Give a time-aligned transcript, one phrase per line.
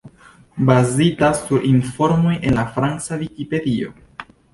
[0.69, 3.93] Bazita sur informoj en la franca Vikipedio.